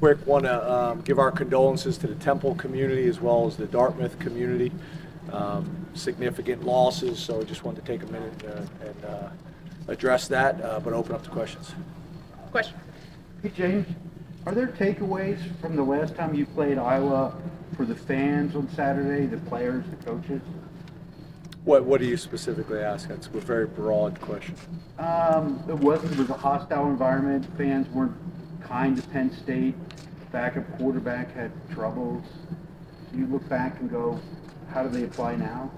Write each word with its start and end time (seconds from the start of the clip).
quick, 0.00 0.26
want 0.26 0.44
to 0.44 0.72
um, 0.72 1.00
give 1.02 1.18
our 1.18 1.30
condolences 1.30 1.98
to 1.98 2.06
the 2.06 2.14
Temple 2.16 2.54
community 2.56 3.08
as 3.08 3.20
well 3.20 3.46
as 3.46 3.56
the 3.56 3.66
Dartmouth 3.66 4.18
community. 4.18 4.72
Um, 5.32 5.86
significant 5.94 6.64
losses, 6.64 7.18
so 7.18 7.40
I 7.40 7.44
just 7.44 7.64
wanted 7.64 7.84
to 7.84 7.92
take 7.92 8.02
a 8.02 8.12
minute 8.12 8.44
uh, 8.44 8.86
and 8.86 9.04
uh, 9.04 9.28
address 9.88 10.28
that, 10.28 10.60
uh, 10.62 10.80
but 10.80 10.92
open 10.92 11.14
up 11.14 11.22
to 11.24 11.30
questions. 11.30 11.72
Question. 12.50 12.76
Hey, 13.42 13.50
James, 13.56 13.86
are 14.46 14.54
there 14.54 14.68
takeaways 14.68 15.38
from 15.60 15.76
the 15.76 15.82
last 15.82 16.14
time 16.14 16.34
you 16.34 16.46
played 16.46 16.78
Iowa 16.78 17.34
for 17.76 17.84
the 17.84 17.94
fans 17.94 18.54
on 18.54 18.68
Saturday, 18.70 19.26
the 19.26 19.38
players, 19.48 19.84
the 19.90 20.04
coaches? 20.04 20.42
What 21.64 21.84
What 21.84 22.00
do 22.00 22.06
you 22.06 22.18
specifically 22.18 22.80
ask? 22.80 23.08
That's 23.08 23.26
a 23.26 23.30
very 23.30 23.66
broad 23.66 24.20
question. 24.20 24.54
Um, 24.98 25.64
it 25.68 25.74
wasn't, 25.74 26.12
it 26.12 26.18
was 26.18 26.30
a 26.30 26.34
hostile 26.34 26.86
environment. 26.86 27.46
Fans 27.56 27.88
weren't 27.88 28.14
kind 28.64 28.96
to 28.96 29.08
Penn 29.08 29.30
State. 29.30 29.74
Backup 30.32 30.64
quarterback 30.76 31.32
had 31.32 31.52
troubles. 31.70 32.24
You 33.14 33.26
look 33.26 33.48
back 33.48 33.78
and 33.78 33.88
go, 33.88 34.20
how 34.72 34.82
do 34.82 34.88
they 34.88 35.04
apply 35.04 35.36
now? 35.36 35.70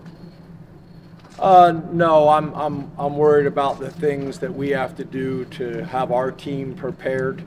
Uh, 1.39 1.83
no, 1.93 2.31
I'm, 2.31 2.55
I'm, 2.55 2.91
I'm 2.97 3.19
worried 3.19 3.47
about 3.47 3.79
the 3.79 3.91
things 3.91 4.39
that 4.39 4.55
we 4.55 4.71
have 4.71 4.97
to 4.97 5.05
do 5.05 5.45
to 5.47 5.85
have 5.85 6.11
our 6.11 6.31
team 6.31 6.75
prepared. 6.75 7.45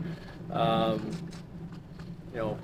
Um, 0.52 1.10
you 2.32 2.38
know, 2.38 2.60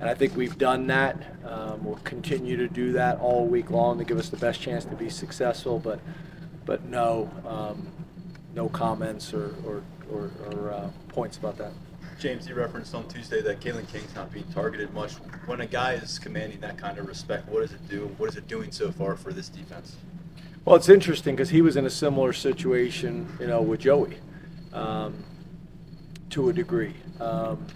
and 0.00 0.08
I 0.08 0.14
think 0.14 0.36
we've 0.36 0.58
done 0.58 0.86
that. 0.88 1.16
Um, 1.46 1.82
we'll 1.82 1.96
continue 2.04 2.58
to 2.58 2.68
do 2.68 2.92
that 2.92 3.18
all 3.20 3.46
week 3.46 3.70
long 3.70 3.96
to 3.98 4.04
give 4.04 4.18
us 4.18 4.28
the 4.28 4.36
best 4.36 4.60
chance 4.60 4.84
to 4.84 4.94
be 4.94 5.08
successful. 5.08 5.78
But, 5.78 6.00
but 6.66 6.84
no, 6.84 7.30
um, 7.46 7.86
no 8.54 8.68
comments 8.68 9.32
or, 9.32 9.54
or, 9.64 9.82
or, 10.12 10.30
or 10.52 10.72
uh, 10.72 10.90
points 11.08 11.38
about 11.38 11.56
that. 11.56 11.72
James, 12.20 12.46
you 12.46 12.54
referenced 12.54 12.94
on 12.94 13.08
Tuesday 13.08 13.40
that 13.40 13.60
Kalen 13.60 13.90
King's 13.90 14.14
not 14.14 14.30
being 14.30 14.44
targeted 14.52 14.92
much. 14.92 15.14
When 15.46 15.62
a 15.62 15.66
guy 15.66 15.94
is 15.94 16.18
commanding 16.18 16.60
that 16.60 16.76
kind 16.76 16.98
of 16.98 17.08
respect, 17.08 17.48
what 17.48 17.62
does 17.62 17.72
it 17.72 17.88
do? 17.88 18.14
What 18.18 18.28
is 18.28 18.36
it 18.36 18.46
doing 18.46 18.70
so 18.72 18.92
far 18.92 19.16
for 19.16 19.32
this 19.32 19.48
defense? 19.48 19.96
Well, 20.66 20.76
it's 20.76 20.90
interesting 20.90 21.34
because 21.34 21.48
he 21.48 21.62
was 21.62 21.76
in 21.76 21.86
a 21.86 21.90
similar 21.90 22.34
situation, 22.34 23.26
you 23.40 23.46
know, 23.46 23.62
with 23.62 23.80
Joey, 23.80 24.18
um, 24.74 25.24
to 26.28 26.50
a 26.50 26.52
degree. 26.52 26.92
Um, 27.20 27.66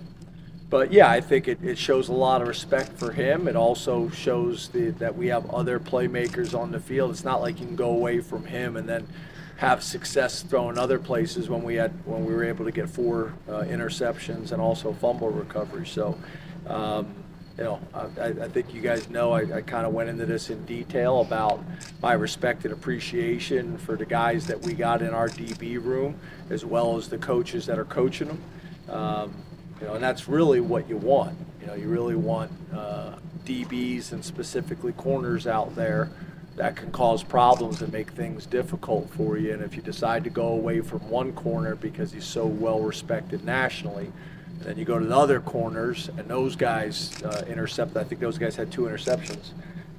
but 0.69 0.93
yeah, 0.93 1.09
I 1.09 1.23
think 1.23 1.49
it, 1.49 1.65
it 1.65 1.79
shows 1.79 2.11
a 2.11 2.13
lot 2.13 2.43
of 2.43 2.49
respect 2.49 2.93
for 2.99 3.13
him. 3.13 3.49
It 3.49 3.57
also 3.57 4.11
shows 4.11 4.69
the, 4.69 4.91
that 4.91 5.17
we 5.17 5.29
have 5.29 5.49
other 5.55 5.81
playmakers 5.81 6.59
on 6.59 6.71
the 6.71 6.81
field. 6.81 7.13
It's 7.13 7.25
not 7.25 7.41
like 7.41 7.61
you 7.61 7.67
can 7.67 7.77
go 7.77 7.89
away 7.89 8.21
from 8.21 8.45
him 8.45 8.77
and 8.77 8.87
then 8.87 9.09
have 9.57 9.83
success 9.83 10.43
throwing 10.43 10.79
other 10.79 10.99
places 10.99 11.49
when 11.49 11.63
we 11.63 11.77
had 11.77 11.93
when 12.07 12.25
we 12.25 12.35
were 12.35 12.45
able 12.45 12.65
to 12.65 12.73
get 12.73 12.89
four 12.89 13.33
uh, 13.49 13.63
interceptions 13.63 14.53
and 14.53 14.61
also 14.61 14.93
fumble 14.93 15.31
recovery. 15.31 15.87
So. 15.87 16.19
Um, 16.67 17.15
you 17.57 17.63
know, 17.63 17.81
I, 17.95 18.27
I, 18.27 18.49
think 18.49 18.75
you 18.75 18.81
guys 18.81 19.09
know 19.09 19.31
I, 19.31 19.43
I 19.59 19.61
kind 19.63 19.87
of 19.87 19.93
went 19.93 20.09
into 20.09 20.27
this 20.27 20.51
in 20.51 20.65
detail 20.65 21.21
about 21.21 21.63
my 22.03 22.15
respect 22.15 22.65
and 22.65 22.73
appreciation 22.73 23.79
for 23.79 23.97
the 23.97 24.05
guys 24.05 24.49
that 24.49 24.61
we 24.61 24.75
got 24.75 25.03
in 25.03 25.15
our 25.15 25.29
DB 25.29 25.83
room, 25.83 26.19
as 26.51 26.65
well 26.65 26.97
as 26.97 27.09
the 27.09 27.19
coaches 27.19 27.65
that 27.67 27.79
are 27.79 27.85
coaching 27.85 28.27
them. 28.27 28.43
Um, 28.89 29.35
you 29.81 29.87
know, 29.87 29.95
and 29.95 30.03
that's 30.03 30.27
really 30.29 30.61
what 30.61 30.89
you 30.89 30.97
want. 30.97 31.39
You 31.61 31.69
know, 31.69 31.75
you 31.75 31.89
really 31.89 32.17
want 32.17 32.51
uh, 32.75 33.17
DBs 33.45 34.11
and 34.11 34.25
specifically 34.25 34.93
corners 34.93 35.47
out 35.47 35.77
there 35.77 36.11
that 36.57 36.77
can 36.77 36.91
cause 36.93 37.23
problems 37.23 37.83
and 37.83 37.93
make 37.93 38.11
things 38.11 38.47
difficult 38.47 39.11
for 39.11 39.37
you. 39.37 39.53
And 39.53 39.63
if 39.63 39.75
you 39.75 39.83
decide 39.83 40.25
to 40.25 40.31
go 40.31 40.49
away 40.49 40.81
from 40.81 41.09
one 41.09 41.33
corner 41.33 41.75
because 41.75 42.13
he's 42.13 42.25
so 42.25 42.47
well 42.47 42.81
respected 42.81 43.45
nationally, 43.45 44.13
then 44.61 44.79
you 44.79 44.85
go 44.85 44.99
to 44.99 45.05
the 45.05 45.17
other 45.17 45.41
corners, 45.41 46.09
and 46.17 46.29
those 46.29 46.57
guys 46.57 47.23
uh, 47.23 47.45
intercept. 47.49 47.97
I 47.97 48.05
think 48.05 48.21
those 48.21 48.39
guys 48.39 48.57
had 48.57 48.71
two 48.71 48.83
interceptions. 48.83 49.51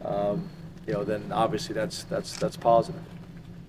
Um, 0.03 0.49
you 0.87 0.93
know, 0.93 1.03
then 1.03 1.31
obviously 1.31 1.73
that's 1.73 2.03
that's 2.03 2.37
that's 2.37 2.57
positive. 2.57 3.01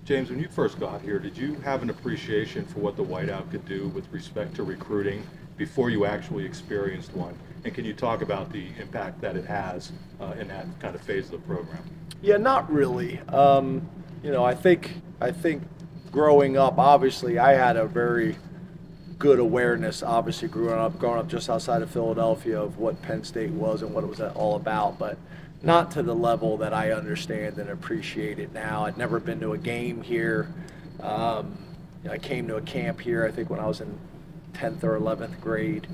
James, 0.05 0.29
when 0.29 0.39
you 0.39 0.47
first 0.47 0.79
got 0.79 1.01
here, 1.01 1.19
did 1.19 1.37
you 1.37 1.55
have 1.55 1.83
an 1.83 1.89
appreciation 1.89 2.65
for 2.65 2.79
what 2.79 2.95
the 2.95 3.03
whiteout 3.03 3.51
could 3.51 3.65
do 3.67 3.89
with 3.89 4.07
respect 4.13 4.55
to 4.55 4.63
recruiting 4.63 5.21
before 5.57 5.89
you 5.89 6.05
actually 6.05 6.45
experienced 6.45 7.13
one? 7.13 7.37
And 7.67 7.75
can 7.75 7.83
you 7.83 7.93
talk 7.93 8.21
about 8.21 8.49
the 8.53 8.69
impact 8.79 9.19
that 9.19 9.35
it 9.35 9.43
has 9.43 9.91
uh, 10.21 10.33
in 10.39 10.47
that 10.47 10.67
kind 10.79 10.95
of 10.95 11.01
phase 11.01 11.25
of 11.25 11.31
the 11.31 11.37
program? 11.39 11.83
Yeah, 12.21 12.37
not 12.37 12.71
really. 12.71 13.19
Um, 13.27 13.85
you 14.23 14.31
know, 14.31 14.45
I 14.45 14.55
think 14.55 14.93
I 15.19 15.31
think 15.31 15.63
growing 16.09 16.55
up, 16.55 16.79
obviously, 16.79 17.37
I 17.37 17.55
had 17.55 17.75
a 17.75 17.85
very 17.85 18.37
good 19.19 19.39
awareness, 19.39 20.01
obviously, 20.01 20.47
growing 20.47 20.79
up, 20.79 20.97
growing 20.97 21.19
up 21.19 21.27
just 21.27 21.49
outside 21.49 21.81
of 21.81 21.91
Philadelphia, 21.91 22.57
of 22.57 22.77
what 22.77 23.01
Penn 23.01 23.25
State 23.25 23.51
was 23.51 23.81
and 23.81 23.93
what 23.93 24.05
it 24.05 24.07
was 24.07 24.21
all 24.21 24.55
about, 24.55 24.97
but 24.97 25.17
not 25.61 25.91
to 25.91 26.03
the 26.03 26.15
level 26.15 26.55
that 26.59 26.73
I 26.73 26.93
understand 26.93 27.57
and 27.57 27.69
appreciate 27.69 28.39
it 28.39 28.53
now. 28.53 28.85
I'd 28.85 28.97
never 28.97 29.19
been 29.19 29.41
to 29.41 29.51
a 29.51 29.57
game 29.57 30.01
here. 30.01 30.53
Um, 31.01 31.57
I 32.09 32.17
came 32.17 32.47
to 32.47 32.55
a 32.55 32.61
camp 32.61 33.01
here, 33.01 33.25
I 33.25 33.31
think, 33.31 33.49
when 33.49 33.59
I 33.59 33.67
was 33.67 33.81
in 33.81 33.99
10th 34.53 34.85
or 34.85 34.97
11th 34.97 35.41
grade. 35.41 35.85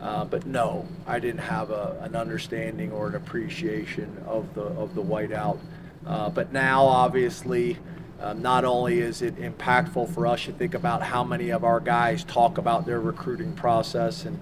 Uh, 0.00 0.24
but 0.24 0.46
no, 0.46 0.86
I 1.06 1.18
didn't 1.18 1.40
have 1.40 1.70
a, 1.70 1.98
an 2.00 2.16
understanding 2.16 2.90
or 2.90 3.08
an 3.08 3.14
appreciation 3.14 4.16
of 4.26 4.54
the 4.54 4.62
of 4.62 4.94
the 4.94 5.02
whiteout. 5.02 5.58
Uh, 6.06 6.30
but 6.30 6.52
now, 6.52 6.84
obviously, 6.86 7.76
um, 8.20 8.42
not 8.42 8.64
only 8.64 9.00
is 9.00 9.22
it 9.22 9.36
impactful 9.36 10.12
for 10.14 10.26
us, 10.26 10.44
to 10.44 10.52
think 10.52 10.74
about 10.74 11.02
how 11.02 11.22
many 11.24 11.50
of 11.50 11.64
our 11.64 11.80
guys 11.80 12.24
talk 12.24 12.58
about 12.58 12.86
their 12.86 13.00
recruiting 13.00 13.52
process 13.52 14.24
and, 14.24 14.38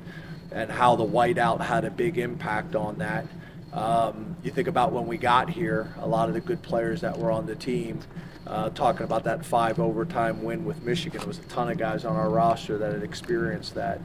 and 0.53 0.71
how 0.71 0.97
the 0.97 1.05
whiteout 1.05 1.61
had 1.61 1.85
a 1.85 1.91
big 1.91 2.19
impact 2.19 2.75
on 2.75 2.99
that. 2.99 3.27
Um, 3.73 4.37
you 4.43 4.51
think 4.51 4.69
about 4.69 4.93
when 4.93 5.07
we 5.07 5.19
got 5.19 5.51
here, 5.51 5.93
a 5.99 6.07
lot 6.07 6.29
of 6.29 6.35
the 6.35 6.41
good 6.41 6.63
players 6.63 7.01
that 7.03 7.19
were 7.19 7.31
on 7.31 7.47
the 7.47 7.55
team, 7.55 8.01
uh, 8.47 8.71
talking 8.71 9.03
about 9.03 9.25
that 9.25 9.45
five 9.45 9.79
overtime 9.79 10.43
win 10.43 10.65
with 10.65 10.83
Michigan. 10.83 11.19
There 11.21 11.29
was 11.29 11.39
a 11.39 11.43
ton 11.43 11.69
of 11.71 11.79
guys 11.79 12.05
on 12.05 12.17
our 12.17 12.31
roster 12.31 12.79
that 12.79 12.93
had 12.93 13.03
experienced 13.03 13.75
that. 13.75 14.01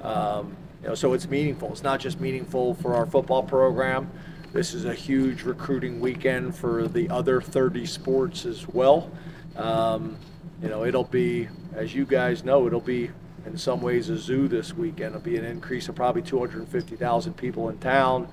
Um, 0.00 0.56
you 0.82 0.88
know, 0.88 0.94
so 0.94 1.12
it's 1.12 1.28
meaningful. 1.28 1.70
It's 1.70 1.82
not 1.82 2.00
just 2.00 2.20
meaningful 2.20 2.74
for 2.74 2.94
our 2.94 3.06
football 3.06 3.42
program. 3.42 4.10
This 4.52 4.74
is 4.74 4.84
a 4.84 4.94
huge 4.94 5.42
recruiting 5.42 6.00
weekend 6.00 6.54
for 6.54 6.88
the 6.88 7.10
other 7.10 7.40
30 7.40 7.84
sports 7.84 8.46
as 8.46 8.66
well. 8.68 9.10
Um, 9.56 10.16
you 10.62 10.68
know, 10.68 10.84
it'll 10.84 11.04
be, 11.04 11.48
as 11.74 11.94
you 11.94 12.06
guys 12.06 12.44
know, 12.44 12.66
it'll 12.66 12.80
be 12.80 13.10
in 13.44 13.58
some 13.58 13.80
ways 13.80 14.08
a 14.08 14.16
zoo 14.16 14.48
this 14.48 14.72
weekend. 14.72 15.14
It'll 15.14 15.20
be 15.20 15.36
an 15.36 15.44
increase 15.44 15.88
of 15.88 15.96
probably 15.96 16.22
250,000 16.22 17.36
people 17.36 17.68
in 17.68 17.78
town, 17.78 18.28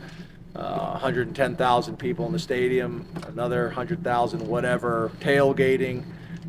uh, 0.56 0.92
110,000 0.92 1.98
people 1.98 2.26
in 2.26 2.32
the 2.32 2.40
stadium, 2.40 3.06
another 3.28 3.66
100,000 3.66 4.48
whatever 4.48 5.12
tailgating, 5.20 6.04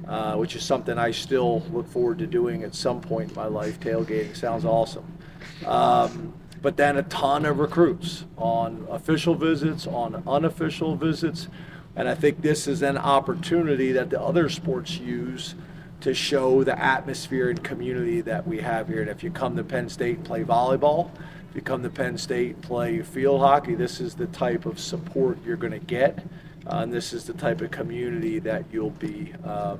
uh, 0.06 0.36
which 0.36 0.54
is 0.54 0.62
something 0.62 0.96
I 0.98 1.10
still 1.10 1.60
look 1.72 1.88
forward 1.88 2.18
to 2.18 2.26
doing 2.26 2.62
at 2.62 2.74
some 2.74 3.00
point 3.00 3.30
in 3.30 3.34
my 3.34 3.46
life. 3.46 3.80
Tailgating 3.80 4.36
sounds 4.36 4.64
awesome. 4.64 5.15
Um, 5.64 6.34
but 6.62 6.76
then 6.76 6.96
a 6.96 7.02
ton 7.04 7.44
of 7.46 7.58
recruits 7.58 8.24
on 8.36 8.86
official 8.90 9.34
visits, 9.34 9.86
on 9.86 10.22
unofficial 10.26 10.96
visits. 10.96 11.48
And 11.94 12.08
I 12.08 12.14
think 12.14 12.42
this 12.42 12.66
is 12.66 12.82
an 12.82 12.98
opportunity 12.98 13.92
that 13.92 14.10
the 14.10 14.20
other 14.20 14.48
sports 14.48 14.98
use 14.98 15.54
to 16.00 16.12
show 16.12 16.64
the 16.64 16.78
atmosphere 16.78 17.50
and 17.50 17.62
community 17.62 18.20
that 18.22 18.46
we 18.46 18.58
have 18.58 18.88
here. 18.88 19.00
And 19.00 19.10
if 19.10 19.22
you 19.22 19.30
come 19.30 19.56
to 19.56 19.64
Penn 19.64 19.88
State 19.88 20.16
and 20.16 20.24
play 20.24 20.44
volleyball, 20.44 21.10
if 21.48 21.54
you 21.54 21.62
come 21.62 21.82
to 21.82 21.90
Penn 21.90 22.18
State 22.18 22.56
and 22.56 22.62
play 22.62 23.00
field 23.02 23.40
hockey, 23.40 23.74
this 23.74 24.00
is 24.00 24.14
the 24.14 24.26
type 24.26 24.66
of 24.66 24.78
support 24.78 25.38
you're 25.44 25.56
going 25.56 25.72
to 25.72 25.78
get. 25.78 26.18
Uh, 26.66 26.78
and 26.78 26.92
this 26.92 27.12
is 27.12 27.24
the 27.24 27.32
type 27.32 27.60
of 27.60 27.70
community 27.70 28.40
that 28.40 28.64
you'll 28.72 28.90
be, 28.90 29.32
um, 29.44 29.78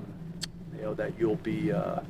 you 0.76 0.82
know, 0.82 0.94
that 0.94 1.12
you'll 1.18 1.36
be, 1.36 1.72
uh, 1.72 2.00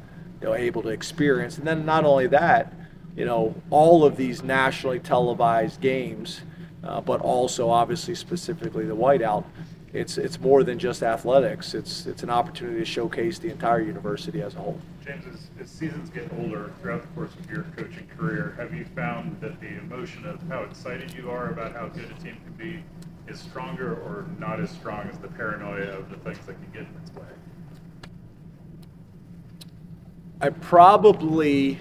you 0.40 0.48
know, 0.48 0.54
able 0.54 0.82
to 0.82 0.90
experience. 0.90 1.56
And 1.58 1.66
then 1.66 1.86
not 1.86 2.04
only 2.04 2.26
that, 2.28 2.72
you 3.16 3.25
know, 3.25 3.54
all 3.71 4.04
of 4.04 4.16
these 4.16 4.43
nationally 4.43 5.00
televised 5.00 5.80
games, 5.80 6.42
uh, 6.84 7.01
but 7.01 7.21
also 7.22 7.71
obviously 7.71 8.15
specifically 8.15 8.84
the 8.84 8.97
whiteout. 8.97 9.45
It's 9.92 10.18
it's 10.18 10.39
more 10.39 10.63
than 10.63 10.78
just 10.78 11.03
athletics. 11.03 11.72
It's 11.72 12.04
it's 12.04 12.22
an 12.22 12.28
opportunity 12.28 12.78
to 12.80 12.84
showcase 12.84 13.39
the 13.39 13.51
entire 13.51 13.80
university 13.80 14.42
as 14.42 14.54
a 14.54 14.59
whole. 14.59 14.78
James, 15.03 15.24
as, 15.33 15.48
as 15.60 15.71
seasons 15.71 16.10
get 16.10 16.30
older 16.39 16.72
throughout 16.83 17.01
the 17.01 17.09
course 17.09 17.30
of 17.34 17.51
your 17.51 17.63
coaching 17.77 18.07
career, 18.18 18.54
have 18.59 18.74
you 18.74 18.84
found 18.95 19.41
that 19.41 19.59
the 19.60 19.69
emotion 19.69 20.27
of 20.27 20.42
how 20.48 20.65
excited 20.65 21.15
you 21.15 21.30
are 21.30 21.51
about 21.51 21.72
how 21.72 21.89
good 21.89 22.10
a 22.10 22.22
team 22.22 22.36
can 22.45 22.53
be 22.59 22.83
is 23.27 23.41
stronger 23.41 23.95
or 23.95 24.27
not 24.39 24.60
as 24.60 24.71
strong 24.71 25.09
as 25.09 25.16
the 25.19 25.28
paranoia 25.28 25.97
of 25.97 26.10
the 26.10 26.16
things 26.16 26.45
that 26.47 26.54
can 26.60 26.71
get 26.72 26.83
in 26.83 27.01
its 27.03 27.15
way? 27.15 27.24
I 30.41 30.51
probably 30.51 31.80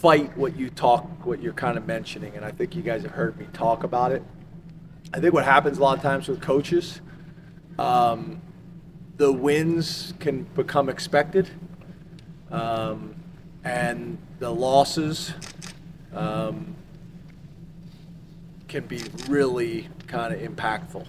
fight 0.00 0.34
what 0.34 0.56
you 0.56 0.70
talk, 0.70 1.26
what 1.26 1.42
you're 1.42 1.52
kind 1.52 1.76
of 1.76 1.86
mentioning, 1.86 2.34
and 2.34 2.42
I 2.42 2.50
think 2.50 2.74
you 2.74 2.80
guys 2.80 3.02
have 3.02 3.10
heard 3.10 3.38
me 3.38 3.46
talk 3.52 3.84
about 3.84 4.12
it. 4.12 4.22
I 5.12 5.20
think 5.20 5.34
what 5.34 5.44
happens 5.44 5.76
a 5.76 5.82
lot 5.82 5.98
of 5.98 6.02
times 6.02 6.26
with 6.26 6.40
coaches, 6.40 7.02
um, 7.78 8.40
the 9.18 9.30
wins 9.30 10.14
can 10.18 10.44
become 10.44 10.88
expected, 10.88 11.50
um, 12.50 13.14
and 13.62 14.16
the 14.38 14.48
losses 14.48 15.34
um, 16.14 16.74
can 18.68 18.86
be 18.86 19.02
really 19.28 19.90
kind 20.06 20.32
of 20.32 20.40
impactful. 20.40 21.06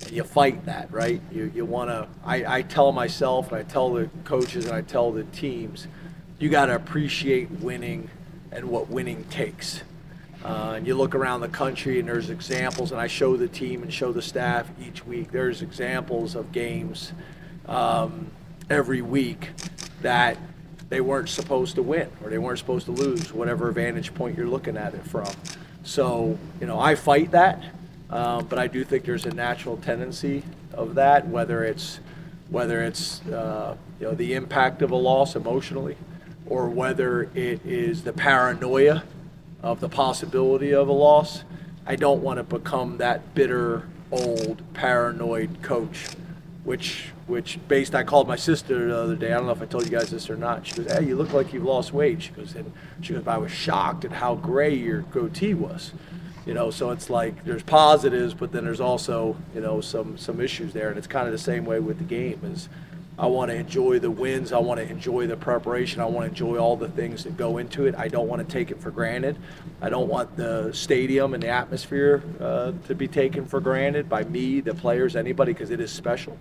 And 0.00 0.10
you 0.10 0.24
fight 0.24 0.66
that, 0.66 0.92
right? 0.92 1.22
You, 1.30 1.52
you 1.54 1.64
want 1.64 1.88
to, 1.90 2.08
I, 2.24 2.56
I 2.56 2.62
tell 2.62 2.90
myself, 2.90 3.52
and 3.52 3.60
I 3.60 3.62
tell 3.62 3.92
the 3.92 4.10
coaches, 4.24 4.64
and 4.64 4.74
I 4.74 4.82
tell 4.82 5.12
the 5.12 5.22
teams, 5.22 5.86
you 6.40 6.48
got 6.48 6.66
to 6.66 6.74
appreciate 6.74 7.48
winning 7.52 8.10
and 8.54 8.68
what 8.68 8.88
winning 8.88 9.24
takes. 9.24 9.82
Uh, 10.44 10.74
and 10.76 10.86
you 10.86 10.94
look 10.94 11.14
around 11.14 11.40
the 11.40 11.48
country, 11.48 11.98
and 11.98 12.08
there's 12.08 12.30
examples, 12.30 12.92
and 12.92 13.00
I 13.00 13.06
show 13.06 13.36
the 13.36 13.48
team 13.48 13.82
and 13.82 13.92
show 13.92 14.12
the 14.12 14.22
staff 14.22 14.70
each 14.80 15.06
week. 15.06 15.32
There's 15.32 15.62
examples 15.62 16.34
of 16.34 16.52
games 16.52 17.12
um, 17.66 18.30
every 18.68 19.02
week 19.02 19.50
that 20.02 20.36
they 20.90 21.00
weren't 21.00 21.30
supposed 21.30 21.76
to 21.76 21.82
win 21.82 22.10
or 22.22 22.30
they 22.30 22.38
weren't 22.38 22.58
supposed 22.58 22.86
to 22.86 22.92
lose, 22.92 23.32
whatever 23.32 23.70
vantage 23.72 24.14
point 24.14 24.36
you're 24.36 24.46
looking 24.46 24.76
at 24.76 24.94
it 24.94 25.02
from. 25.06 25.30
So, 25.82 26.38
you 26.60 26.66
know, 26.66 26.78
I 26.78 26.94
fight 26.94 27.30
that, 27.30 27.64
um, 28.10 28.46
but 28.46 28.58
I 28.58 28.66
do 28.66 28.84
think 28.84 29.04
there's 29.04 29.26
a 29.26 29.34
natural 29.34 29.76
tendency 29.78 30.42
of 30.72 30.94
that, 30.96 31.26
whether 31.26 31.64
it's 31.64 32.00
whether 32.50 32.82
it's 32.82 33.24
uh, 33.26 33.76
you 33.98 34.06
know 34.06 34.14
the 34.14 34.34
impact 34.34 34.82
of 34.82 34.90
a 34.90 34.96
loss 34.96 35.34
emotionally, 35.34 35.96
or 36.46 36.68
whether 36.68 37.22
it 37.34 37.64
is 37.64 38.04
the 38.04 38.12
paranoia 38.12 39.04
of 39.62 39.80
the 39.80 39.88
possibility 39.88 40.72
of 40.72 40.88
a 40.88 40.92
loss. 40.92 41.44
I 41.86 41.96
don't 41.96 42.22
want 42.22 42.38
to 42.38 42.42
become 42.42 42.98
that 42.98 43.34
bitter, 43.34 43.88
old, 44.10 44.62
paranoid 44.74 45.62
coach, 45.62 46.08
which 46.64 47.10
which 47.26 47.58
based 47.68 47.94
I 47.94 48.02
called 48.02 48.28
my 48.28 48.36
sister 48.36 48.88
the 48.88 48.98
other 48.98 49.16
day. 49.16 49.32
I 49.32 49.36
don't 49.36 49.46
know 49.46 49.52
if 49.52 49.62
I 49.62 49.66
told 49.66 49.84
you 49.84 49.90
guys 49.90 50.10
this 50.10 50.28
or 50.28 50.36
not. 50.36 50.66
She 50.66 50.74
goes, 50.74 50.92
"Hey, 50.92 51.06
you 51.06 51.16
look 51.16 51.32
like 51.32 51.52
you've 51.52 51.64
lost 51.64 51.92
weight." 51.92 52.22
She 52.22 52.32
goes, 52.32 52.54
and 52.54 52.70
she 53.00 53.14
goes, 53.14 53.26
"I 53.26 53.38
was 53.38 53.50
shocked 53.50 54.04
at 54.04 54.12
how 54.12 54.34
gray 54.34 54.74
your 54.74 55.00
goatee 55.00 55.54
was." 55.54 55.92
You 56.44 56.52
know, 56.52 56.70
so 56.70 56.90
it's 56.90 57.08
like 57.08 57.44
there's 57.46 57.62
positives, 57.62 58.34
but 58.34 58.52
then 58.52 58.64
there's 58.64 58.80
also 58.80 59.36
you 59.54 59.62
know 59.62 59.80
some 59.80 60.18
some 60.18 60.40
issues 60.40 60.74
there, 60.74 60.90
and 60.90 60.98
it's 60.98 61.06
kind 61.06 61.26
of 61.26 61.32
the 61.32 61.38
same 61.38 61.64
way 61.64 61.80
with 61.80 61.98
the 61.98 62.04
game. 62.04 62.40
Is 62.44 62.68
I 63.16 63.26
want 63.26 63.50
to 63.50 63.56
enjoy 63.56 64.00
the 64.00 64.10
wins. 64.10 64.52
I 64.52 64.58
want 64.58 64.80
to 64.80 64.88
enjoy 64.88 65.28
the 65.28 65.36
preparation. 65.36 66.00
I 66.00 66.06
want 66.06 66.24
to 66.24 66.30
enjoy 66.30 66.58
all 66.58 66.76
the 66.76 66.88
things 66.88 67.22
that 67.24 67.36
go 67.36 67.58
into 67.58 67.86
it. 67.86 67.94
I 67.96 68.08
don't 68.08 68.26
want 68.26 68.46
to 68.46 68.52
take 68.52 68.72
it 68.72 68.80
for 68.80 68.90
granted. 68.90 69.38
I 69.80 69.88
don't 69.88 70.08
want 70.08 70.36
the 70.36 70.72
stadium 70.72 71.32
and 71.32 71.42
the 71.42 71.48
atmosphere 71.48 72.22
uh, 72.40 72.72
to 72.88 72.94
be 72.94 73.06
taken 73.06 73.46
for 73.46 73.60
granted 73.60 74.08
by 74.08 74.24
me, 74.24 74.60
the 74.60 74.74
players, 74.74 75.14
anybody, 75.14 75.52
because 75.52 75.70
it 75.70 75.80
is 75.80 75.92
special. 75.92 76.36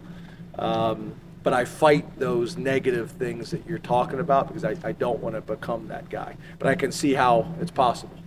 Um, 0.57 1.13
but 1.43 1.53
I 1.53 1.65
fight 1.65 2.17
those 2.17 2.57
negative 2.57 3.11
things 3.11 3.51
that 3.51 3.67
you're 3.67 3.77
talking 3.77 4.19
about 4.19 4.47
because 4.47 4.63
I, 4.63 4.75
I 4.83 4.93
don't 4.93 5.19
want 5.19 5.35
to 5.35 5.41
become 5.41 5.89
that 5.89 6.09
guy. 6.09 6.37
But 6.57 6.69
I 6.69 6.75
can 6.75 6.91
see 6.91 7.13
how 7.13 7.53
it's 7.61 7.71
possible. 7.71 8.17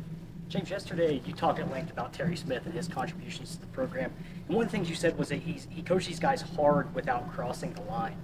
James, 0.49 0.71
yesterday 0.71 1.21
you 1.27 1.33
talked 1.33 1.59
at 1.59 1.69
length 1.73 1.91
about 1.91 2.13
Terry 2.13 2.37
Smith 2.37 2.65
and 2.67 2.75
his 2.75 2.87
contributions 2.87 3.57
to 3.57 3.61
the 3.61 3.67
program. 3.69 4.13
And 4.47 4.57
one 4.57 4.67
of 4.67 4.71
the 4.71 4.77
things 4.77 4.89
you 4.89 4.95
said 4.95 5.19
was 5.19 5.31
that 5.31 5.41
he's, 5.41 5.67
he 5.69 5.83
coached 5.83 6.07
these 6.07 6.21
guys 6.21 6.43
hard 6.43 6.95
without 6.95 7.33
crossing 7.33 7.73
the 7.73 7.81
line. 7.83 8.17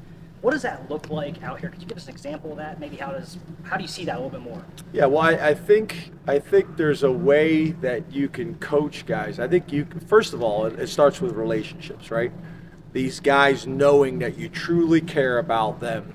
What 0.42 0.50
does 0.50 0.62
that 0.62 0.90
look 0.90 1.08
like 1.08 1.40
out 1.44 1.60
here? 1.60 1.70
Could 1.70 1.80
you 1.80 1.86
give 1.86 1.96
us 1.96 2.08
an 2.08 2.14
example 2.14 2.50
of 2.50 2.58
that? 2.58 2.80
Maybe 2.80 2.96
how 2.96 3.12
does 3.12 3.38
how 3.62 3.76
do 3.76 3.82
you 3.82 3.88
see 3.88 4.04
that 4.06 4.16
a 4.16 4.20
little 4.20 4.28
bit 4.28 4.40
more? 4.40 4.64
Yeah, 4.92 5.06
well, 5.06 5.22
I, 5.22 5.50
I 5.50 5.54
think 5.54 6.10
I 6.26 6.40
think 6.40 6.76
there's 6.76 7.04
a 7.04 7.12
way 7.12 7.70
that 7.70 8.12
you 8.12 8.28
can 8.28 8.56
coach 8.56 9.06
guys. 9.06 9.38
I 9.38 9.46
think 9.46 9.72
you 9.72 9.86
first 10.08 10.34
of 10.34 10.42
all, 10.42 10.66
it, 10.66 10.80
it 10.80 10.88
starts 10.88 11.20
with 11.20 11.32
relationships, 11.34 12.10
right? 12.10 12.32
These 12.92 13.20
guys 13.20 13.68
knowing 13.68 14.18
that 14.18 14.36
you 14.36 14.48
truly 14.48 15.00
care 15.00 15.38
about 15.38 15.78
them 15.78 16.12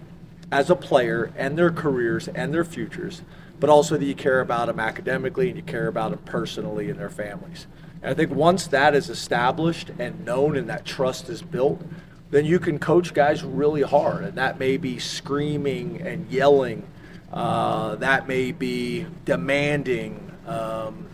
as 0.51 0.69
a 0.69 0.75
player 0.75 1.31
and 1.37 1.57
their 1.57 1.71
careers 1.71 2.27
and 2.27 2.53
their 2.53 2.65
futures, 2.65 3.21
but 3.61 3.69
also 3.69 3.95
that 3.97 4.05
you 4.05 4.13
care 4.13 4.41
about 4.41 4.67
them 4.67 4.79
academically 4.79 5.47
and 5.47 5.55
you 5.55 5.63
care 5.63 5.87
about 5.87 6.11
them 6.11 6.19
personally 6.25 6.89
and 6.89 6.99
their 6.99 7.09
families. 7.09 7.65
And 8.01 8.11
I 8.11 8.13
think 8.13 8.31
once 8.31 8.67
that 8.67 8.93
is 8.93 9.09
established 9.09 9.91
and 9.97 10.25
known 10.25 10.57
and 10.57 10.69
that 10.69 10.83
trust 10.83 11.29
is 11.29 11.41
built, 11.41 11.81
then 12.29 12.45
you 12.45 12.59
can 12.59 12.79
coach 12.79 13.13
guys 13.13 13.43
really 13.43 13.81
hard. 13.81 14.23
And 14.23 14.37
that 14.37 14.59
may 14.59 14.77
be 14.77 14.99
screaming 14.99 16.01
and 16.01 16.29
yelling, 16.29 16.83
uh, 17.31 17.95
that 17.95 18.27
may 18.27 18.51
be 18.51 19.05
demanding, 19.25 20.31
um, 20.45 21.07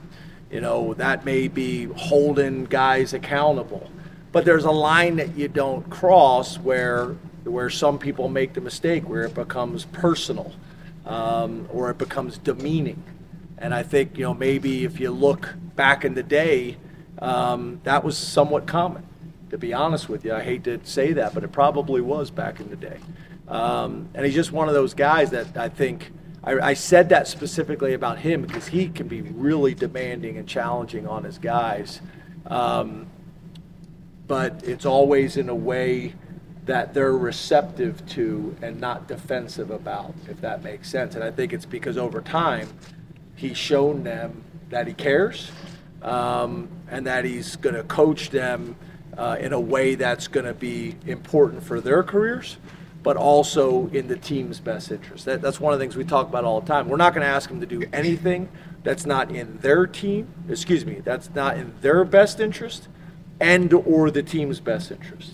you 0.52 0.62
know, 0.62 0.94
that 0.96 1.26
may 1.26 1.48
be 1.48 1.86
holding 1.86 2.66
guys 2.66 3.14
accountable. 3.14 3.90
But 4.32 4.46
there's 4.46 4.66
a 4.66 4.72
line 4.72 5.18
that 5.18 5.36
you 5.36 5.48
don't 5.48 5.88
cross 5.90 6.58
where 6.58 7.16
where 7.44 7.70
some 7.70 8.00
people 8.00 8.30
make 8.30 8.54
the 8.54 8.62
mistake 8.62 9.08
where 9.08 9.24
it 9.24 9.36
becomes 9.36 9.84
personal 9.84 10.54
um, 11.06 11.68
or 11.74 11.90
it 11.90 11.98
becomes 11.98 12.38
demeaning. 12.38 13.04
And 13.58 13.74
I 13.74 13.84
think 13.84 14.18
you 14.18 14.24
know 14.24 14.34
maybe 14.34 14.86
if 14.86 15.00
you 15.00 15.12
look 15.12 15.54
back 15.76 16.04
in 16.04 16.16
the 16.16 16.24
day, 16.24 16.78
um, 17.20 17.80
that 17.84 18.04
was 18.04 18.18
somewhat 18.18 18.66
common 18.66 19.06
to 19.54 19.58
be 19.60 19.72
honest 19.72 20.10
with 20.10 20.26
you. 20.26 20.34
I 20.34 20.42
hate 20.42 20.64
to 20.64 20.84
say 20.84 21.14
that, 21.14 21.36
but 21.36 21.44
it 21.44 21.52
probably 21.52 22.02
was 22.02 22.32
back 22.32 22.60
in 22.60 22.72
the 22.72 22.76
day. 22.76 22.98
Um, 23.48 24.10
and 24.16 24.26
he's 24.26 24.34
just 24.34 24.52
one 24.52 24.68
of 24.68 24.74
those 24.74 24.96
guys 24.96 25.30
that 25.30 25.56
I 25.56 25.70
think 25.70 26.12
I, 26.44 26.54
I, 26.54 26.74
said 26.74 27.10
that 27.10 27.28
specifically 27.28 27.94
about 27.94 28.18
him 28.18 28.42
because 28.42 28.68
he 28.68 28.90
can 28.90 29.08
be 29.08 29.22
really 29.22 29.76
demanding 29.76 30.40
and 30.40 30.48
challenging 30.48 31.08
on 31.08 31.24
his 31.24 31.38
guys. 31.38 32.02
Um, 32.48 33.06
but 34.26 34.64
it's 34.64 34.88
always 34.88 35.38
in 35.38 35.50
a 35.50 35.56
way 35.56 36.16
that 36.66 36.96
they're 36.96 37.16
receptive 37.16 38.04
to 38.08 38.56
and 38.64 38.82
not 38.82 39.08
defensive 39.08 39.70
about, 39.70 40.16
if 40.28 40.42
that 40.42 40.64
makes 40.64 40.90
sense. 40.90 41.14
And 41.14 41.24
I 41.24 41.30
think 41.30 41.54
it's 41.54 41.66
because 41.66 41.96
over 41.96 42.22
time, 42.22 42.70
he's 43.36 43.58
shown 43.58 44.04
them 44.04 44.44
that 44.72 44.88
he 44.88 44.94
cares 44.94 45.52
um, 46.02 46.70
and 46.90 47.06
that 47.06 47.24
he's 47.24 47.56
going 47.58 47.76
to 47.76 47.84
coach 47.84 48.32
them 48.32 48.76
uh, 49.18 49.38
in 49.40 49.54
a 49.54 49.60
way 49.60 49.96
that's 49.96 50.28
going 50.28 50.46
to 50.46 50.54
be 50.54 50.96
important 51.06 51.64
for 51.64 51.80
their 51.82 52.04
careers, 52.04 52.58
but 53.04 53.18
also 53.18 53.88
in 53.88 54.08
the 54.08 54.18
team's 54.18 54.60
best 54.60 54.92
interest. 54.92 55.26
That, 55.26 55.42
that's 55.42 55.60
one 55.60 55.74
of 55.74 55.80
the 55.80 55.84
things 55.84 55.96
we 55.96 56.04
talk 56.04 56.28
about 56.28 56.44
all 56.44 56.62
the 56.62 56.68
time. 56.68 56.88
We're 56.88 56.98
not 56.98 57.14
going 57.14 57.26
to 57.26 57.32
ask 57.32 57.50
them 57.50 57.60
to 57.60 57.66
do 57.66 57.84
anything 57.94 58.50
that's 58.84 59.06
not 59.06 59.32
in 59.32 59.58
their 59.60 59.88
team, 59.88 60.28
excuse 60.50 60.86
me, 60.86 61.02
that's 61.04 61.30
not 61.34 61.58
in 61.58 61.74
their 61.82 62.04
best 62.04 62.40
interest 62.40 62.88
and 63.40 63.74
or 63.74 64.12
the 64.12 64.24
team's 64.24 64.60
best 64.60 64.92
interest. 64.92 65.34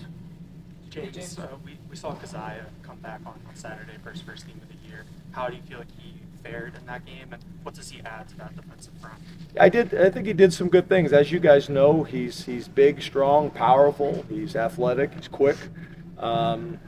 James, 0.89 1.37
uh, 1.37 1.47
we, 1.63 1.77
we 1.89 1.95
saw 1.95 2.13
Coziah 2.15 2.65
come 2.83 2.97
back 2.97 3.21
on, 3.25 3.39
on 3.47 3.55
Saturday 3.55 3.93
his 4.11 4.21
first 4.21 4.47
game 4.47 4.59
of 4.61 4.67
the 4.67 4.87
year. 4.87 5.05
How 5.31 5.47
do 5.47 5.55
you 5.55 5.61
feel 5.63 5.77
like 5.77 5.87
he 5.99 6.13
fared 6.43 6.75
in 6.75 6.85
that 6.85 7.05
game, 7.05 7.27
and 7.31 7.43
what 7.63 7.75
does 7.75 7.89
he 7.89 8.01
add 8.01 8.27
to 8.29 8.37
that 8.37 8.55
defensive 8.55 8.93
front? 9.01 9.19
I 9.59 9.69
did. 9.69 9.93
I 9.93 10.09
think 10.09 10.25
he 10.25 10.33
did 10.33 10.53
some 10.53 10.69
good 10.69 10.87
things. 10.89 11.13
As 11.13 11.31
you 11.31 11.39
guys 11.39 11.69
know, 11.69 12.03
he's 12.03 12.45
he's 12.45 12.67
big, 12.67 13.01
strong, 13.01 13.49
powerful. 13.49 14.25
He's 14.29 14.55
athletic. 14.55 15.13
He's 15.13 15.27
quick. 15.27 15.57
Um, 16.17 16.79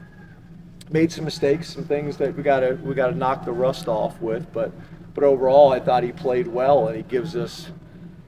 made 0.90 1.10
some 1.10 1.24
mistakes, 1.24 1.72
some 1.72 1.84
things 1.84 2.16
that 2.18 2.36
we 2.36 2.42
gotta 2.42 2.78
we 2.82 2.94
gotta 2.94 3.16
knock 3.16 3.44
the 3.44 3.52
rust 3.52 3.88
off 3.88 4.20
with. 4.20 4.52
But 4.52 4.72
but 5.14 5.24
overall, 5.24 5.72
I 5.72 5.80
thought 5.80 6.02
he 6.02 6.12
played 6.12 6.46
well, 6.46 6.88
and 6.88 6.96
he 6.96 7.02
gives 7.02 7.36
us, 7.36 7.70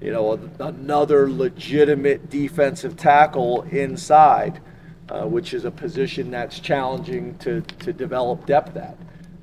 you 0.00 0.12
know, 0.12 0.38
another 0.58 1.30
legitimate 1.30 2.28
defensive 2.28 2.96
tackle 2.96 3.62
inside, 3.62 4.60
uh, 5.08 5.22
which 5.22 5.54
is 5.54 5.64
a 5.64 5.70
position 5.70 6.30
that's 6.30 6.58
challenging 6.58 7.36
to 7.38 7.60
to 7.80 7.92
develop 7.92 8.46
depth 8.46 8.76
at. 8.76 8.96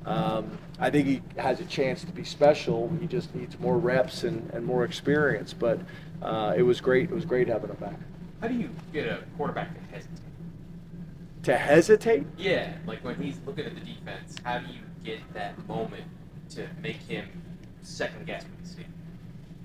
Um, 0.04 0.58
I 0.82 0.90
think 0.90 1.06
he 1.06 1.22
has 1.36 1.60
a 1.60 1.64
chance 1.64 2.04
to 2.04 2.10
be 2.10 2.24
special. 2.24 2.92
He 3.00 3.06
just 3.06 3.32
needs 3.36 3.58
more 3.60 3.78
reps 3.78 4.24
and, 4.24 4.50
and 4.50 4.66
more 4.66 4.84
experience. 4.84 5.54
But 5.54 5.78
uh, 6.20 6.54
it 6.56 6.62
was 6.62 6.80
great. 6.80 7.04
It 7.04 7.14
was 7.14 7.24
great 7.24 7.46
having 7.46 7.70
him 7.70 7.76
back. 7.76 7.94
How 8.40 8.48
do 8.48 8.54
you 8.54 8.68
get 8.92 9.06
a 9.06 9.22
quarterback 9.36 9.72
to 9.74 9.94
hesitate? 9.94 10.18
To 11.44 11.56
hesitate? 11.56 12.26
Yeah, 12.36 12.72
like 12.84 13.04
when 13.04 13.14
he's 13.14 13.38
looking 13.46 13.64
at 13.64 13.74
the 13.74 13.80
defense, 13.80 14.34
how 14.42 14.58
do 14.58 14.72
you 14.72 14.80
get 15.04 15.20
that 15.34 15.56
moment 15.68 16.02
to 16.50 16.66
make 16.82 16.96
him 16.96 17.28
second 17.82 18.26
guess 18.26 18.42
what 18.42 18.52
he's 18.60 18.74
seeing? 18.74 18.92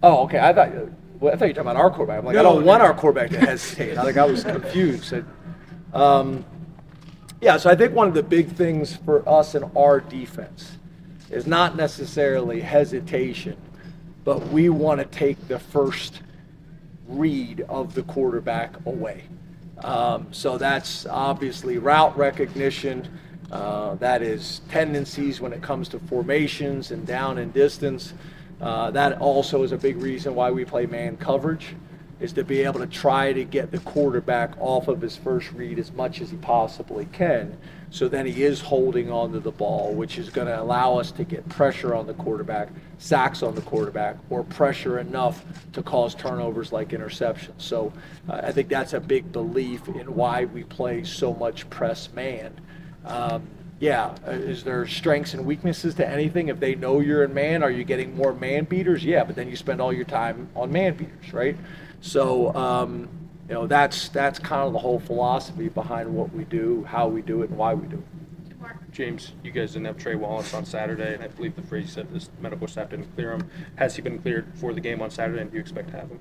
Oh, 0.04 0.24
okay. 0.26 0.38
I 0.38 0.54
thought 0.54 0.70
well, 1.20 1.34
I 1.34 1.36
thought 1.36 1.46
you 1.46 1.50
were 1.50 1.56
talking 1.56 1.72
about 1.72 1.78
our 1.78 1.90
quarterback. 1.90 2.20
I'm 2.20 2.26
like, 2.26 2.36
no, 2.36 2.42
I 2.42 2.44
don't 2.44 2.60
no. 2.60 2.66
want 2.68 2.84
our 2.84 2.94
quarterback 2.94 3.32
to 3.32 3.40
hesitate. 3.40 3.98
I 3.98 4.04
think 4.04 4.18
I 4.18 4.26
was 4.26 4.44
confused. 4.44 5.16
Um, 5.94 6.46
yeah, 7.42 7.58
so 7.58 7.72
I 7.72 7.76
think 7.76 7.94
one 7.96 8.08
of 8.08 8.14
the 8.14 8.22
big 8.22 8.50
things 8.50 8.96
for 8.98 9.28
us 9.28 9.56
in 9.56 9.64
our 9.76 10.00
defense 10.00 10.78
is 11.30 11.46
not 11.46 11.76
necessarily 11.76 12.62
hesitation, 12.62 13.58
but 14.24 14.48
we 14.48 14.70
want 14.70 15.00
to 15.00 15.06
take 15.06 15.48
the 15.48 15.60
first 15.60 16.22
read 17.08 17.62
of 17.62 17.94
the 17.94 18.04
quarterback 18.04 18.76
away. 18.86 19.24
Um, 19.84 20.28
so 20.32 20.58
that's 20.58 21.06
obviously 21.06 21.78
route 21.78 22.18
recognition. 22.18 23.08
Uh, 23.52 23.96
that 23.96 24.22
is 24.22 24.62
tendencies 24.70 25.40
when 25.40 25.54
it 25.54 25.62
comes 25.62 25.88
to 25.90 26.00
formations 26.00 26.92
and 26.92 27.06
down 27.06 27.38
and 27.38 27.54
distance. 27.54 28.14
Uh, 28.60 28.92
that 28.92 29.20
also 29.20 29.64
is 29.64 29.72
a 29.72 29.78
big 29.78 29.98
reason 29.98 30.34
why 30.34 30.52
we 30.52 30.66
play 30.66 30.86
man 30.86 31.16
coverage, 31.16 31.76
is 32.20 32.34
to 32.34 32.44
be 32.44 32.62
able 32.62 32.80
to 32.80 32.88
try 32.88 33.32
to 33.32 33.44
get 33.44 33.72
the 33.72 33.80
quarterback 33.80 34.52
off 34.60 34.88
of 34.88 35.02
his 35.02 35.16
first 35.16 35.52
read 35.52 35.78
as 35.78 35.92
much 35.94 36.22
as 36.22 36.32
he 36.32 36.38
possibly 36.38 37.06
can 37.14 37.58
So 37.90 38.10
then 38.10 38.26
he 38.26 38.44
is 38.44 38.60
holding 38.60 39.10
onto 39.10 39.40
the 39.40 39.52
ball, 39.52 39.94
which 39.94 40.18
is 40.18 40.30
going 40.30 40.48
to 40.48 40.62
allow 40.62 40.98
us 40.98 41.12
to 41.12 41.24
get 41.24 41.48
pressure 41.48 41.96
on 41.96 42.06
the 42.06 42.14
quarterback, 42.16 42.70
sacks 42.98 43.42
on 43.42 43.56
the 43.56 43.62
quarterback, 43.62 44.18
or 44.30 44.44
pressure 44.44 45.00
enough 45.00 45.46
to 45.74 45.82
cause 45.82 46.14
turnovers 46.14 46.74
like 46.74 46.90
interceptions. 46.90 47.62
So 47.62 47.94
uh, 48.30 48.42
I 48.44 48.52
think 48.52 48.68
that's 48.68 48.94
a 48.94 49.00
big 49.00 49.32
belief 49.32 49.88
in 49.88 50.14
why 50.14 50.46
we 50.46 50.64
play 50.64 51.04
so 51.04 51.34
much 51.34 51.70
press 51.70 52.12
man. 52.14 52.54
Um, 53.06 53.48
yeah, 53.80 54.16
uh, 54.28 54.32
is 54.32 54.64
there 54.64 54.88
strengths 54.88 55.34
and 55.34 55.46
weaknesses 55.46 55.96
to 55.96 56.08
anything? 56.08 56.48
If 56.48 56.60
they 56.60 56.76
know 56.76 57.00
you're 57.00 57.24
in 57.24 57.34
man, 57.34 57.62
are 57.64 57.70
you 57.72 57.84
getting 57.84 58.16
more 58.16 58.34
man 58.34 58.66
beaters? 58.66 59.04
Yeah, 59.06 59.24
but 59.24 59.36
then 59.36 59.50
you 59.50 59.56
spend 59.56 59.80
all 59.82 59.94
your 59.94 60.06
time 60.06 60.50
on 60.56 60.72
man 60.72 60.96
beaters, 60.96 61.34
right? 61.34 61.56
So, 62.02 62.54
um, 62.56 63.08
you 63.48 63.54
know, 63.54 63.68
that's 63.68 64.10
that's 64.10 64.40
kind 64.40 64.64
of 64.66 64.74
the 64.74 64.80
whole 64.80 65.00
philosophy 65.00 65.70
behind 65.70 66.14
what 66.14 66.34
we 66.34 66.44
do, 66.46 66.84
how 66.86 67.08
we 67.08 67.22
do 67.22 67.44
it, 67.44 67.50
and 67.50 67.58
why 67.58 67.74
we 67.74 67.88
do 67.88 67.98
it. 67.98 68.04
James, 68.92 69.34
you 69.44 69.52
guys 69.52 69.74
didn't 69.74 69.86
have 69.86 69.98
Trey 69.98 70.16
Wallace 70.16 70.54
on 70.56 70.66
Saturday, 70.66 71.14
and 71.14 71.24
I 71.24 71.28
believe 71.28 71.56
the 71.56 71.62
phrase 71.62 71.92
said 71.92 72.12
this 72.12 72.30
medical 72.42 72.68
staff 72.68 72.90
didn't 72.90 73.14
clear 73.16 73.32
him. 73.32 73.48
Has 73.76 73.96
he 73.96 74.02
been 74.02 74.18
cleared 74.18 74.48
for 74.56 74.74
the 74.74 74.82
game 74.82 75.02
on 75.04 75.12
Saturday, 75.12 75.42
and 75.42 75.52
do 75.52 75.58
you 75.58 75.62
expect 75.62 75.92
to 75.92 75.98
have 75.98 76.10
him? 76.10 76.20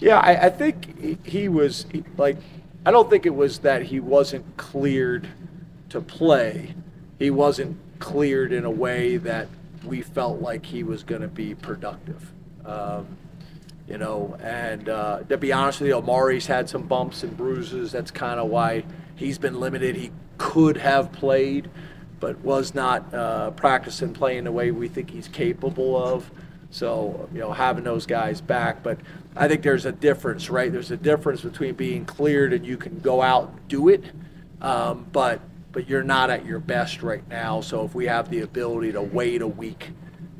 Yeah, 0.00 0.18
I, 0.18 0.46
I 0.46 0.50
think 0.50 0.98
he- 1.00 1.18
he 1.24 1.48
was 1.48 1.86
like, 2.16 2.36
I 2.84 2.90
don't 2.90 3.08
think 3.08 3.24
it 3.24 3.34
was 3.34 3.60
that 3.60 3.82
he 3.82 4.00
wasn't 4.00 4.56
cleared 4.56 5.28
to 5.90 6.00
play. 6.00 6.74
He 7.18 7.30
wasn't 7.30 7.78
cleared 7.98 8.52
in 8.52 8.64
a 8.64 8.70
way 8.70 9.16
that 9.16 9.48
we 9.84 10.02
felt 10.02 10.40
like 10.40 10.66
he 10.66 10.82
was 10.82 11.02
going 11.02 11.22
to 11.22 11.28
be 11.28 11.54
productive. 11.54 12.32
Um, 12.64 13.16
you 13.88 13.96
know, 13.96 14.36
and 14.42 14.88
uh, 14.88 15.20
to 15.28 15.38
be 15.38 15.52
honest 15.52 15.80
with 15.80 15.88
you, 15.88 15.96
Omari's 15.96 16.46
had 16.46 16.68
some 16.68 16.82
bumps 16.82 17.22
and 17.22 17.36
bruises. 17.36 17.92
That's 17.92 18.10
kind 18.10 18.38
of 18.38 18.48
why 18.48 18.84
he's 19.16 19.38
been 19.38 19.58
limited. 19.58 19.96
He 19.96 20.10
could 20.36 20.76
have 20.76 21.10
played, 21.10 21.70
but 22.20 22.38
was 22.40 22.74
not 22.74 23.12
uh, 23.14 23.50
practicing 23.52 24.12
playing 24.12 24.44
the 24.44 24.52
way 24.52 24.70
we 24.70 24.88
think 24.88 25.10
he's 25.10 25.28
capable 25.28 25.96
of. 25.96 26.30
So, 26.70 27.30
you 27.32 27.40
know, 27.40 27.52
having 27.52 27.84
those 27.84 28.04
guys 28.04 28.42
back. 28.42 28.82
But 28.82 29.00
I 29.34 29.48
think 29.48 29.62
there's 29.62 29.86
a 29.86 29.92
difference, 29.92 30.50
right? 30.50 30.70
There's 30.70 30.90
a 30.90 30.96
difference 30.96 31.40
between 31.40 31.74
being 31.74 32.04
cleared 32.04 32.52
and 32.52 32.66
you 32.66 32.76
can 32.76 33.00
go 33.00 33.22
out 33.22 33.48
and 33.48 33.68
do 33.68 33.88
it, 33.88 34.04
um, 34.60 35.06
but 35.12 35.40
but 35.72 35.88
you're 35.88 36.02
not 36.02 36.30
at 36.30 36.44
your 36.44 36.58
best 36.58 37.02
right 37.02 37.26
now. 37.28 37.60
So 37.60 37.84
if 37.84 37.94
we 37.94 38.06
have 38.06 38.30
the 38.30 38.40
ability 38.40 38.92
to 38.92 39.02
wait 39.02 39.42
a 39.42 39.46
week 39.46 39.90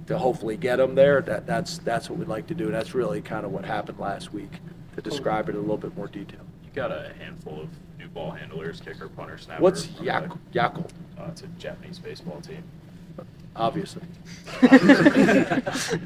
to 0.06 0.18
hopefully 0.18 0.56
get 0.56 0.76
them 0.76 0.94
there, 0.94 1.20
that 1.22 1.46
that's 1.46 1.78
that's 1.78 2.08
what 2.08 2.18
we'd 2.18 2.28
like 2.28 2.46
to 2.48 2.54
do. 2.54 2.66
And 2.66 2.74
that's 2.74 2.94
really 2.94 3.20
kind 3.20 3.44
of 3.44 3.52
what 3.52 3.64
happened 3.64 3.98
last 3.98 4.32
week. 4.32 4.60
To 4.96 5.02
describe 5.02 5.48
it 5.48 5.52
in 5.52 5.58
a 5.58 5.60
little 5.60 5.76
bit 5.76 5.96
more 5.96 6.08
detail. 6.08 6.40
You 6.64 6.70
got 6.74 6.90
a 6.90 7.12
handful 7.20 7.60
of 7.60 7.68
new 7.98 8.08
ball 8.08 8.32
handlers, 8.32 8.80
kicker, 8.80 9.08
punter, 9.08 9.38
snapper. 9.38 9.62
What's 9.62 9.88
Yak 10.00 10.24
Yakult? 10.52 10.90
Uh, 11.16 11.26
it's 11.28 11.42
a 11.42 11.46
Japanese 11.58 12.00
baseball 12.00 12.40
team. 12.40 12.64
Obviously. 13.54 14.02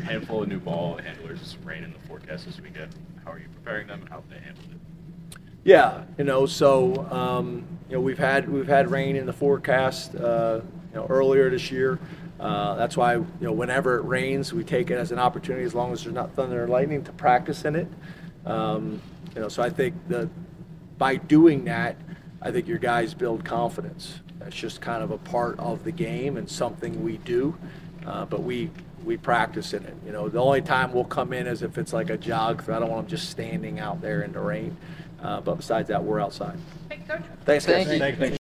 handful 0.05 0.43
of 0.43 0.49
new 0.49 0.59
ball 0.59 0.99
handlers. 0.99 1.41
Some 1.43 1.65
rain 1.65 1.85
in 1.85 1.93
the 1.93 1.99
forecast 2.01 2.47
this 2.47 2.61
weekend. 2.61 2.95
How 3.25 3.33
are 3.33 3.39
you 3.39 3.47
preparing 3.55 3.87
them, 3.87 4.01
and 4.01 4.09
how 4.09 4.17
have 4.17 4.29
they 4.29 4.39
handled 4.41 4.67
it? 4.71 5.39
Yeah, 5.65 6.05
you 6.19 6.25
know, 6.25 6.47
so 6.47 7.07
um, 7.11 7.72
you 7.93 7.99
know 7.99 8.03
we've 8.03 8.19
had 8.19 8.49
we've 8.49 8.69
had 8.69 8.91
rain 8.91 9.17
in 9.17 9.27
the 9.27 9.35
forecast, 9.35 10.15
uh, 10.15 10.63
you 10.95 10.97
know, 10.97 11.07
earlier 11.11 11.51
this 11.51 11.71
year. 11.71 11.99
Uh, 12.41 12.75
that's 12.75 12.97
why 12.97 13.17
you 13.17 13.27
know 13.39 13.53
whenever 13.53 13.99
it 13.99 14.05
rains, 14.05 14.51
we 14.51 14.65
take 14.65 14.91
it 14.91 14.95
as 14.95 15.13
an 15.13 15.19
opportunity, 15.19 15.63
as 15.63 15.75
long 15.75 15.93
as 15.93 16.03
there's 16.03 16.15
not 16.15 16.33
thunder 16.33 16.65
or 16.65 16.69
lightning, 16.69 17.05
to 17.05 17.13
practice 17.13 17.67
in 17.67 17.77
it. 17.77 17.87
Um, 18.47 19.03
you 19.35 19.43
know, 19.43 19.49
so 19.49 19.63
I 19.63 19.69
think 19.69 19.95
that 20.09 20.31
by 20.97 21.17
doing 21.17 21.65
that, 21.65 21.97
I 22.41 22.51
think 22.51 22.67
your 22.67 22.79
guys 22.79 23.13
build 23.13 23.45
confidence. 23.45 24.21
That's 24.39 24.57
just 24.57 24.81
kind 24.81 25.03
of 25.03 25.11
a 25.11 25.19
part 25.19 25.59
of 25.59 25.85
the 25.85 25.93
game 25.93 26.39
and 26.39 26.49
something 26.49 27.05
we 27.05 27.19
do, 27.19 27.55
uh, 28.07 28.25
but 28.25 28.43
we 28.43 28.71
we 29.05 29.19
practice 29.19 29.75
in 29.75 29.85
it. 29.85 29.97
You 30.07 30.13
know, 30.13 30.31
the 30.31 30.41
only 30.41 30.63
time 30.63 30.95
we'll 30.95 31.05
come 31.05 31.35
in 31.35 31.47
is 31.47 31.61
if 31.61 31.77
it's 31.77 31.93
like 31.93 32.09
a 32.09 32.17
jog. 32.17 32.71
I 32.71 32.79
don't 32.79 32.89
want 32.89 33.09
them 33.09 33.19
just 33.19 33.29
standing 33.29 33.81
out 33.81 34.01
there 34.01 34.23
in 34.23 34.33
the 34.33 34.41
rain. 34.41 34.79
Uh, 35.23 35.41
but 35.41 35.57
besides 35.57 35.89
that, 35.89 36.03
we're 36.03 36.21
outside. 36.21 36.59
Hey, 36.89 36.99
Coach. 37.09 37.23
Thanks, 37.45 37.67
guys. 37.67 37.87
Thank 37.87 38.19
you. 38.19 38.27